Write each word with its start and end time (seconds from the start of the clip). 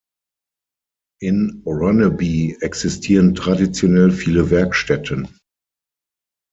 In 1.21 1.61
Ronneby 1.63 2.57
existieren 2.61 3.35
traditionell 3.35 4.09
viele 4.09 4.49
Werkstätten. 4.49 5.37